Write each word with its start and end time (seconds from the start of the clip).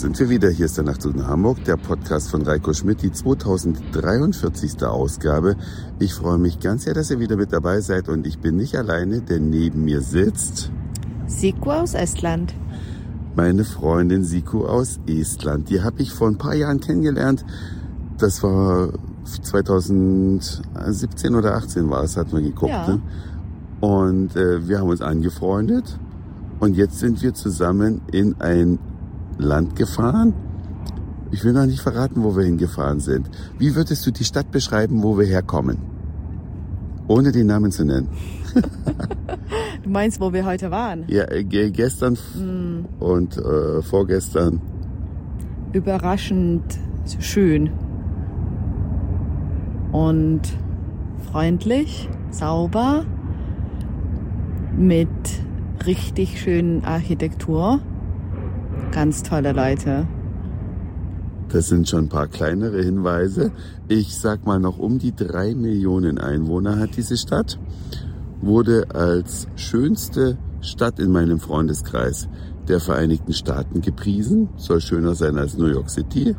sind 0.00 0.18
wir 0.18 0.30
wieder. 0.30 0.48
Hier 0.48 0.64
ist 0.64 0.78
der 0.78 0.84
Nachtzug 0.84 1.14
nach 1.14 1.28
Hamburg, 1.28 1.62
der 1.64 1.76
Podcast 1.76 2.30
von 2.30 2.40
Reiko 2.40 2.72
Schmidt, 2.72 3.02
die 3.02 3.12
2043. 3.12 4.82
Ausgabe. 4.82 5.56
Ich 5.98 6.14
freue 6.14 6.38
mich 6.38 6.58
ganz 6.58 6.84
sehr, 6.84 6.94
dass 6.94 7.10
ihr 7.10 7.20
wieder 7.20 7.36
mit 7.36 7.52
dabei 7.52 7.82
seid 7.82 8.08
und 8.08 8.26
ich 8.26 8.38
bin 8.38 8.56
nicht 8.56 8.76
alleine, 8.76 9.20
denn 9.20 9.50
neben 9.50 9.84
mir 9.84 10.00
sitzt 10.00 10.72
Siku 11.26 11.72
aus 11.72 11.92
Estland. 11.92 12.54
Meine 13.36 13.64
Freundin 13.64 14.24
Siku 14.24 14.64
aus 14.64 15.00
Estland. 15.06 15.68
Die 15.68 15.82
habe 15.82 16.00
ich 16.00 16.12
vor 16.12 16.28
ein 16.28 16.38
paar 16.38 16.54
Jahren 16.54 16.80
kennengelernt. 16.80 17.44
Das 18.16 18.42
war 18.42 18.94
2017 19.24 21.34
oder 21.34 21.56
18 21.56 21.90
war 21.90 22.04
es, 22.04 22.16
hat 22.16 22.32
man 22.32 22.42
geguckt. 22.42 22.72
Ja. 22.72 22.88
Ne? 22.88 23.02
Und 23.80 24.34
äh, 24.34 24.66
wir 24.66 24.78
haben 24.78 24.88
uns 24.88 25.02
angefreundet 25.02 25.98
und 26.58 26.74
jetzt 26.74 27.00
sind 27.00 27.22
wir 27.22 27.34
zusammen 27.34 28.00
in 28.10 28.40
ein 28.40 28.78
Land 29.42 29.76
gefahren. 29.76 30.32
Ich 31.32 31.44
will 31.44 31.52
noch 31.52 31.66
nicht 31.66 31.80
verraten, 31.80 32.22
wo 32.24 32.36
wir 32.36 32.44
hingefahren 32.44 33.00
sind. 33.00 33.30
Wie 33.58 33.74
würdest 33.76 34.04
du 34.06 34.10
die 34.10 34.24
Stadt 34.24 34.50
beschreiben, 34.50 35.02
wo 35.02 35.16
wir 35.18 35.26
herkommen? 35.26 35.78
Ohne 37.08 37.32
den 37.32 37.46
Namen 37.46 37.70
zu 37.72 37.84
nennen. 37.84 38.08
Du 39.82 39.88
meinst, 39.88 40.20
wo 40.20 40.32
wir 40.32 40.44
heute 40.44 40.70
waren? 40.70 41.04
Ja, 41.08 41.24
äh, 41.30 41.42
ge- 41.42 41.70
gestern 41.70 42.16
Hm, 42.34 42.84
und 42.98 43.38
äh, 43.38 43.80
vorgestern. 43.82 44.60
überraschend 45.72 46.62
schön. 47.18 47.70
Und 49.90 50.42
freundlich, 51.32 52.08
sauber, 52.30 53.04
mit 54.76 55.08
richtig 55.86 56.40
schönen 56.40 56.84
Architektur. 56.84 57.80
Ganz 58.92 59.22
tolle 59.22 59.52
Leute. 59.52 60.06
Das 61.48 61.66
sind 61.66 61.88
schon 61.88 62.04
ein 62.04 62.08
paar 62.08 62.28
kleinere 62.28 62.82
Hinweise. 62.82 63.50
Ich 63.88 64.16
sag 64.16 64.46
mal, 64.46 64.60
noch 64.60 64.78
um 64.78 64.98
die 64.98 65.14
drei 65.14 65.54
Millionen 65.54 66.18
Einwohner 66.18 66.78
hat 66.78 66.96
diese 66.96 67.16
Stadt. 67.16 67.58
Wurde 68.40 68.94
als 68.94 69.48
schönste 69.56 70.38
Stadt 70.60 71.00
in 71.00 71.10
meinem 71.10 71.40
Freundeskreis 71.40 72.28
der 72.68 72.78
Vereinigten 72.78 73.32
Staaten 73.32 73.80
gepriesen. 73.80 74.48
Soll 74.56 74.80
schöner 74.80 75.16
sein 75.16 75.38
als 75.38 75.56
New 75.56 75.66
York 75.66 75.90
City. 75.90 76.36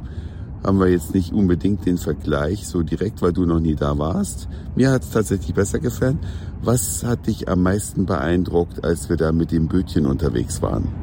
Haben 0.64 0.80
wir 0.80 0.88
jetzt 0.88 1.14
nicht 1.14 1.34
unbedingt 1.34 1.86
den 1.86 1.98
Vergleich 1.98 2.68
so 2.68 2.82
direkt, 2.82 3.22
weil 3.22 3.34
du 3.34 3.46
noch 3.46 3.60
nie 3.60 3.76
da 3.76 3.98
warst. 3.98 4.48
Mir 4.76 4.92
hat 4.92 5.04
es 5.04 5.10
tatsächlich 5.10 5.54
besser 5.54 5.80
gefallen. 5.80 6.20
Was 6.62 7.04
hat 7.04 7.28
dich 7.28 7.50
am 7.50 7.64
meisten 7.64 8.06
beeindruckt, 8.06 8.86
als 8.86 9.10
wir 9.10 9.18
da 9.18 9.32
mit 9.32 9.52
dem 9.52 9.68
Bötchen 9.68 10.06
unterwegs 10.06 10.62
waren? 10.62 11.01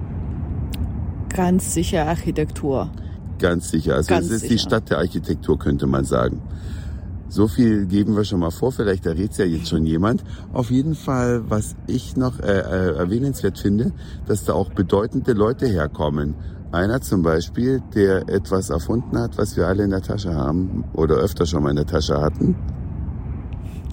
Ganz 1.39 1.73
sicher 1.73 2.05
Architektur. 2.09 2.91
Ganz 3.39 3.71
sicher. 3.71 3.95
Also 3.95 4.09
Ganz 4.09 4.27
es 4.27 4.33
ist 4.33 4.43
die 4.43 4.49
sicher. 4.49 4.71
Stadt 4.71 4.91
der 4.91 4.99
Architektur, 4.99 5.57
könnte 5.57 5.87
man 5.87 6.05
sagen. 6.05 6.43
So 7.29 7.47
viel 7.47 7.87
geben 7.87 8.17
wir 8.17 8.25
schon 8.25 8.41
mal 8.41 8.51
vor, 8.51 8.73
vielleicht 8.73 9.07
errät's 9.07 9.39
ja 9.39 9.45
jetzt 9.45 9.69
schon 9.69 9.87
jemand. 9.87 10.25
Auf 10.53 10.73
jeden 10.73 10.97
Fall, 10.97 11.49
was 11.49 11.77
ich 11.87 12.17
noch 12.17 12.41
äh, 12.41 12.59
äh, 12.59 12.97
erwähnenswert 12.97 13.57
finde, 13.57 13.93
dass 14.27 14.47
da 14.47 14.55
auch 14.55 14.71
bedeutende 14.71 15.33
Leute 15.33 15.69
herkommen. 15.69 16.35
Einer 16.73 17.03
zum 17.03 17.23
Beispiel, 17.23 17.83
der 17.95 18.29
etwas 18.29 18.71
erfunden 18.71 19.17
hat, 19.17 19.39
was 19.39 19.57
wir 19.57 19.69
alle 19.69 19.85
in 19.85 19.91
der 19.91 20.03
Tasche 20.03 20.35
haben 20.35 20.87
oder 20.93 21.19
öfter 21.19 21.47
schon 21.47 21.63
mal 21.63 21.71
in 21.71 21.77
der 21.77 21.87
Tasche 21.87 22.21
hatten. 22.21 22.57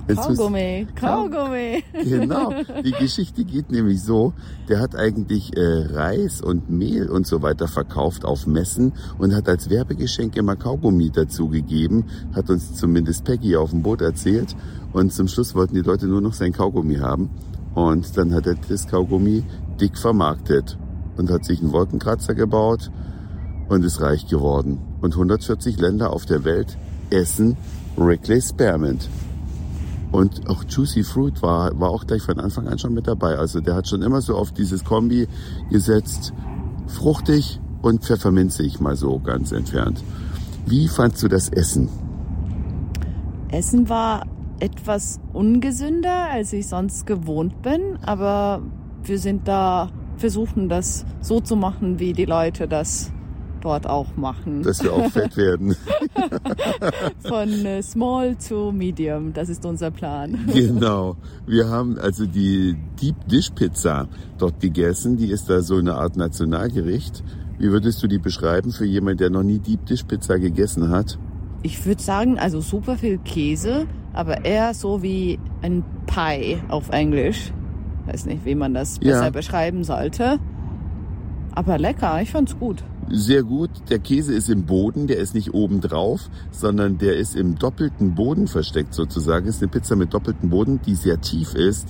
Kaugummi, 0.07 0.87
Kaugummi. 0.95 1.83
Genau. 1.93 2.53
Die 2.83 2.91
Geschichte 2.91 3.43
geht 3.43 3.71
nämlich 3.71 4.03
so, 4.03 4.33
der 4.69 4.79
hat 4.79 4.95
eigentlich 4.95 5.55
äh, 5.57 5.87
Reis 5.91 6.41
und 6.41 6.69
Mehl 6.69 7.09
und 7.09 7.25
so 7.25 7.41
weiter 7.41 7.67
verkauft 7.67 8.25
auf 8.25 8.45
Messen 8.45 8.93
und 9.17 9.33
hat 9.33 9.49
als 9.49 9.69
Werbegeschenk 9.69 10.35
immer 10.37 10.55
Kaugummi 10.55 11.09
dazu 11.09 11.49
gegeben, 11.49 12.05
hat 12.33 12.49
uns 12.49 12.75
zumindest 12.75 13.23
Peggy 13.23 13.55
auf 13.55 13.71
dem 13.71 13.81
Boot 13.81 14.01
erzählt 14.01 14.55
und 14.93 15.11
zum 15.11 15.27
Schluss 15.27 15.55
wollten 15.55 15.75
die 15.75 15.81
Leute 15.81 16.07
nur 16.07 16.21
noch 16.21 16.33
sein 16.33 16.53
Kaugummi 16.53 16.95
haben 16.95 17.29
und 17.73 18.15
dann 18.17 18.33
hat 18.33 18.47
er 18.47 18.55
das 18.55 18.87
Kaugummi 18.87 19.43
dick 19.79 19.97
vermarktet 19.97 20.77
und 21.17 21.29
hat 21.29 21.45
sich 21.45 21.61
einen 21.61 21.71
Wolkenkratzer 21.71 22.35
gebaut 22.35 22.91
und 23.67 23.83
ist 23.83 24.01
reich 24.01 24.27
geworden. 24.27 24.79
Und 25.01 25.13
140 25.13 25.79
Länder 25.79 26.13
auf 26.13 26.25
der 26.25 26.43
Welt 26.43 26.77
essen 27.09 27.57
Wrigley 27.95 28.41
Spearmint. 28.41 29.09
Und 30.15 30.49
auch 30.49 30.63
Juicy 30.63 31.03
Fruit 31.03 31.41
war, 31.41 31.77
war 31.77 31.89
auch 31.89 32.07
gleich 32.07 32.21
von 32.21 32.39
Anfang 32.39 32.69
an 32.69 32.79
schon 32.79 32.93
mit 32.93 33.05
dabei. 33.05 33.35
Also 33.35 33.59
der 33.59 33.75
hat 33.75 33.89
schon 33.89 34.01
immer 34.01 34.21
so 34.21 34.37
auf 34.37 34.53
dieses 34.53 34.85
Kombi 34.85 35.27
gesetzt. 35.69 36.31
Fruchtig 36.87 37.59
und 37.81 38.01
pfefferminzig 38.01 38.79
mal 38.79 38.95
so 38.95 39.19
ganz 39.19 39.51
entfernt. 39.51 40.01
Wie 40.65 40.87
fandst 40.87 41.21
du 41.21 41.27
das 41.27 41.49
Essen? 41.49 41.89
Essen 43.49 43.89
war 43.89 44.25
etwas 44.61 45.19
ungesünder, 45.33 46.29
als 46.31 46.53
ich 46.53 46.69
sonst 46.69 47.05
gewohnt 47.05 47.61
bin, 47.61 47.97
aber 48.05 48.61
wir 49.03 49.19
sind 49.19 49.49
da, 49.49 49.89
versuchen 50.15 50.69
das 50.69 51.05
so 51.19 51.41
zu 51.41 51.57
machen, 51.57 51.99
wie 51.99 52.13
die 52.13 52.23
Leute 52.23 52.69
das 52.69 53.11
dort 53.65 53.87
auch 53.89 54.15
machen. 54.15 54.61
Dass 54.61 54.83
wir 54.83 54.93
auch 54.93 55.09
fett 55.09 55.35
werden. 55.37 55.75
Von 57.27 57.49
äh, 57.65 57.81
small 57.81 58.35
to 58.35 58.71
medium, 58.71 59.33
das 59.33 59.49
ist 59.49 59.65
unser 59.65 59.89
Plan. 59.91 60.37
genau. 60.53 61.15
Wir 61.47 61.67
haben 61.67 61.97
also 61.97 62.25
die 62.27 62.77
Deep 63.01 63.15
Dish 63.27 63.49
Pizza 63.49 64.07
dort 64.37 64.59
gegessen. 64.59 65.17
Die 65.17 65.31
ist 65.31 65.49
da 65.49 65.61
so 65.61 65.77
eine 65.77 65.95
Art 65.95 66.15
Nationalgericht. 66.15 67.23
Wie 67.57 67.71
würdest 67.71 68.03
du 68.03 68.07
die 68.07 68.19
beschreiben 68.19 68.71
für 68.71 68.85
jemanden, 68.85 69.17
der 69.17 69.29
noch 69.31 69.43
nie 69.43 69.57
Deep 69.59 69.85
Dish 69.87 70.03
Pizza 70.03 70.37
gegessen 70.37 70.89
hat? 70.89 71.17
Ich 71.63 71.83
würde 71.87 72.01
sagen, 72.03 72.37
also 72.37 72.61
super 72.61 72.97
viel 72.97 73.17
Käse, 73.17 73.87
aber 74.13 74.45
eher 74.45 74.75
so 74.75 75.01
wie 75.01 75.39
ein 75.63 75.83
Pie 76.05 76.59
auf 76.69 76.89
Englisch. 76.89 77.51
Weiß 78.05 78.27
nicht, 78.27 78.45
wie 78.45 78.53
man 78.53 78.75
das 78.75 78.99
Ja. 79.01 79.13
besser 79.13 79.31
beschreiben 79.31 79.83
sollte. 79.83 80.37
Aber 81.55 81.79
lecker, 81.79 82.21
ich 82.21 82.29
fand's 82.31 82.55
gut. 82.59 82.83
Sehr 83.09 83.43
gut. 83.43 83.69
Der 83.89 83.99
Käse 83.99 84.33
ist 84.33 84.49
im 84.49 84.65
Boden, 84.65 85.05
der 85.05 85.17
ist 85.17 85.35
nicht 85.35 85.53
oben 85.53 85.79
drauf, 85.79 86.29
sondern 86.51 86.97
der 86.97 87.17
ist 87.17 87.35
im 87.35 87.55
doppelten 87.57 88.15
Boden 88.15 88.47
versteckt 88.47 88.95
sozusagen. 88.95 89.47
Ist 89.47 89.61
eine 89.61 89.69
Pizza 89.69 89.95
mit 89.95 90.13
doppeltem 90.13 90.49
Boden, 90.49 90.79
die 90.85 90.95
sehr 90.95 91.21
tief 91.21 91.53
ist 91.53 91.87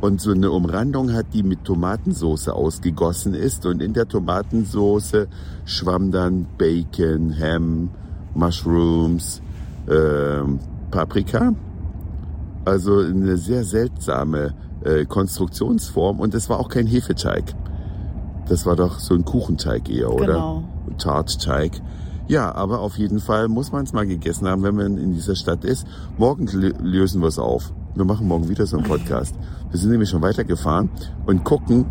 und 0.00 0.20
so 0.20 0.32
eine 0.32 0.50
Umrandung 0.50 1.12
hat, 1.12 1.26
die 1.34 1.42
mit 1.42 1.64
Tomatensauce 1.64 2.48
ausgegossen 2.48 3.34
ist. 3.34 3.66
Und 3.66 3.82
in 3.82 3.92
der 3.92 4.08
Tomatensauce 4.08 5.26
schwamm 5.66 6.10
dann 6.10 6.46
Bacon, 6.56 7.38
Ham, 7.38 7.90
Mushrooms, 8.34 9.42
ähm, 9.88 10.60
Paprika. 10.90 11.54
Also 12.64 13.00
eine 13.00 13.36
sehr 13.36 13.64
seltsame 13.64 14.54
äh, 14.82 15.04
Konstruktionsform 15.04 16.20
und 16.20 16.34
es 16.34 16.48
war 16.48 16.58
auch 16.58 16.68
kein 16.68 16.86
Hefeteig. 16.86 17.54
Das 18.48 18.66
war 18.66 18.76
doch 18.76 18.98
so 18.98 19.14
ein 19.14 19.24
Kuchenteig 19.24 19.88
eher, 19.88 20.12
oder? 20.12 20.26
Genau. 20.26 20.62
Tartteig. 20.98 21.80
Ja, 22.26 22.54
aber 22.54 22.80
auf 22.80 22.96
jeden 22.98 23.18
Fall 23.20 23.48
muss 23.48 23.72
man 23.72 23.84
es 23.84 23.92
mal 23.92 24.06
gegessen 24.06 24.46
haben, 24.48 24.62
wenn 24.62 24.74
man 24.76 24.96
in 24.98 25.12
dieser 25.12 25.34
Stadt 25.36 25.64
ist. 25.64 25.86
Morgen 26.18 26.46
lö- 26.48 26.74
lösen 26.80 27.20
wir 27.20 27.28
es 27.28 27.38
auf. 27.38 27.72
Wir 27.94 28.04
machen 28.04 28.26
morgen 28.28 28.48
wieder 28.48 28.66
so 28.66 28.76
einen 28.78 28.86
Podcast. 28.86 29.34
Wir 29.70 29.78
sind 29.78 29.90
nämlich 29.90 30.08
schon 30.10 30.22
weitergefahren 30.22 30.90
und 31.26 31.44
gucken, 31.44 31.86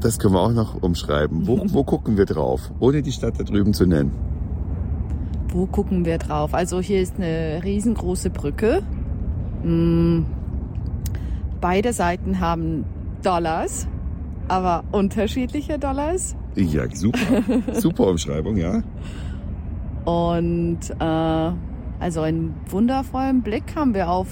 das 0.00 0.18
können 0.18 0.34
wir 0.34 0.40
auch 0.40 0.52
noch 0.52 0.82
umschreiben. 0.82 1.46
Wo, 1.46 1.62
wo 1.66 1.84
gucken 1.84 2.16
wir 2.18 2.26
drauf? 2.26 2.70
Ohne 2.80 3.02
die 3.02 3.12
Stadt 3.12 3.38
da 3.40 3.44
drüben 3.44 3.72
zu 3.72 3.86
nennen. 3.86 4.12
Wo 5.48 5.66
gucken 5.66 6.04
wir 6.04 6.18
drauf? 6.18 6.52
Also 6.52 6.80
hier 6.80 7.00
ist 7.00 7.14
eine 7.16 7.62
riesengroße 7.64 8.28
Brücke. 8.30 8.82
Mm, 9.62 10.22
Beide 11.60 11.92
Seiten 11.94 12.40
haben 12.40 12.84
Dollars, 13.22 13.86
aber 14.48 14.84
unterschiedliche 14.92 15.78
Dollars. 15.78 16.36
Ja, 16.54 16.84
super. 16.94 17.42
super 17.72 18.08
Umschreibung, 18.08 18.56
ja. 18.56 18.82
Und 20.04 20.80
äh, 21.00 21.52
also 22.00 22.20
einen 22.20 22.54
wundervollen 22.68 23.42
Blick 23.42 23.74
haben 23.74 23.94
wir 23.94 24.10
auf 24.10 24.28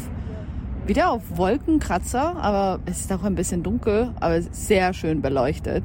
wieder 0.86 1.12
auf 1.12 1.22
Wolkenkratzer, 1.36 2.36
aber 2.36 2.80
es 2.86 3.00
ist 3.00 3.12
auch 3.12 3.22
ein 3.22 3.36
bisschen 3.36 3.62
dunkel, 3.62 4.12
aber 4.18 4.42
sehr 4.42 4.92
schön 4.92 5.22
beleuchtet. 5.22 5.84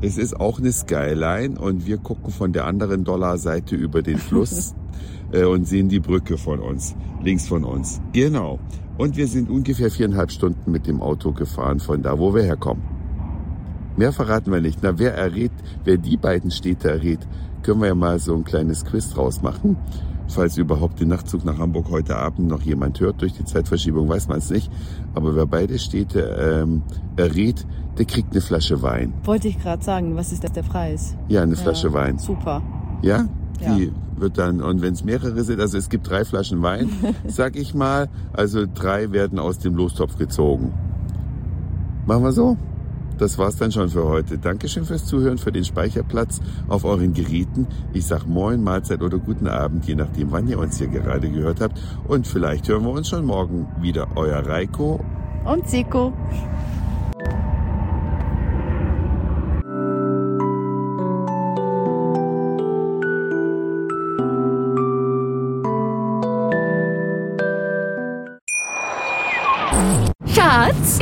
Es 0.00 0.18
ist 0.18 0.38
auch 0.38 0.58
eine 0.58 0.72
Skyline 0.72 1.58
und 1.58 1.86
wir 1.86 1.98
gucken 1.98 2.32
von 2.32 2.52
der 2.52 2.66
anderen 2.66 3.04
Dollarseite 3.04 3.76
über 3.76 4.02
den 4.02 4.18
Fluss 4.18 4.74
äh, 5.32 5.44
und 5.44 5.66
sehen 5.66 5.88
die 5.88 6.00
Brücke 6.00 6.36
von 6.36 6.58
uns, 6.58 6.96
links 7.22 7.46
von 7.46 7.64
uns. 7.64 8.02
Genau. 8.12 8.58
Und 8.98 9.16
wir 9.16 9.28
sind 9.28 9.50
ungefähr 9.50 9.90
viereinhalb 9.90 10.30
Stunden 10.30 10.70
mit 10.70 10.86
dem 10.86 11.00
Auto 11.00 11.32
gefahren 11.32 11.80
von 11.80 12.02
da, 12.02 12.18
wo 12.18 12.34
wir 12.34 12.42
herkommen. 12.42 12.93
Mehr 13.96 14.12
verraten 14.12 14.52
wir 14.52 14.60
nicht. 14.60 14.80
Na, 14.82 14.98
wer 14.98 15.14
errät, 15.14 15.52
wer 15.84 15.96
die 15.98 16.16
beiden 16.16 16.50
Städte 16.50 16.90
errät, 16.90 17.20
können 17.62 17.80
wir 17.80 17.88
ja 17.88 17.94
mal 17.94 18.18
so 18.18 18.34
ein 18.34 18.44
kleines 18.44 18.84
Quiz 18.84 19.10
draus 19.10 19.40
machen. 19.42 19.76
falls 20.28 20.56
überhaupt 20.56 21.00
den 21.00 21.08
Nachtzug 21.08 21.44
nach 21.44 21.58
Hamburg 21.58 21.90
heute 21.90 22.16
Abend 22.16 22.48
noch 22.48 22.62
jemand 22.62 22.98
hört. 23.00 23.20
Durch 23.22 23.34
die 23.34 23.44
Zeitverschiebung 23.44 24.08
weiß 24.08 24.26
man 24.28 24.38
es 24.38 24.50
nicht. 24.50 24.70
Aber 25.14 25.36
wer 25.36 25.46
beide 25.46 25.78
Städte 25.78 26.20
ähm, 26.62 26.82
errät, 27.16 27.66
der 27.98 28.06
kriegt 28.06 28.32
eine 28.32 28.40
Flasche 28.40 28.82
Wein. 28.82 29.12
Wollte 29.24 29.48
ich 29.48 29.60
gerade 29.60 29.84
sagen, 29.84 30.16
was 30.16 30.32
ist 30.32 30.42
das 30.42 30.52
der 30.52 30.62
Preis? 30.62 31.14
Ja, 31.28 31.42
eine 31.42 31.56
Flasche 31.56 31.88
Ja, 31.88 31.92
Wein. 31.94 32.18
Super. 32.18 32.62
Ja? 33.02 33.28
Ja. 33.60 33.76
Die 33.76 33.92
wird 34.16 34.38
dann, 34.38 34.60
und 34.60 34.82
wenn 34.82 34.94
es 34.94 35.04
mehrere 35.04 35.44
sind, 35.44 35.60
also 35.60 35.78
es 35.78 35.88
gibt 35.88 36.08
drei 36.08 36.24
Flaschen 36.24 36.62
Wein, 36.62 36.88
sag 37.28 37.54
ich 37.54 37.74
mal, 37.74 38.08
also 38.32 38.64
drei 38.72 39.12
werden 39.12 39.38
aus 39.38 39.58
dem 39.58 39.76
Lostopf 39.76 40.16
gezogen. 40.16 40.72
Machen 42.06 42.24
wir 42.24 42.32
so? 42.32 42.56
Das 43.18 43.38
war's 43.38 43.56
dann 43.56 43.70
schon 43.70 43.88
für 43.88 44.04
heute. 44.04 44.38
Dankeschön 44.38 44.84
fürs 44.84 45.06
Zuhören, 45.06 45.38
für 45.38 45.52
den 45.52 45.64
Speicherplatz 45.64 46.40
auf 46.68 46.84
euren 46.84 47.14
Geräten. 47.14 47.66
Ich 47.92 48.06
sag 48.06 48.26
Moin, 48.26 48.62
Mahlzeit 48.62 49.02
oder 49.02 49.18
guten 49.18 49.46
Abend, 49.46 49.86
je 49.86 49.94
nachdem, 49.94 50.32
wann 50.32 50.48
ihr 50.48 50.58
uns 50.58 50.78
hier 50.78 50.88
gerade 50.88 51.30
gehört 51.30 51.60
habt. 51.60 51.80
Und 52.08 52.26
vielleicht 52.26 52.68
hören 52.68 52.84
wir 52.84 52.90
uns 52.90 53.08
schon 53.08 53.24
morgen 53.24 53.68
wieder. 53.80 54.08
Euer 54.16 54.44
Reiko. 54.46 55.00
Und 55.44 55.68
Siko. 55.68 56.12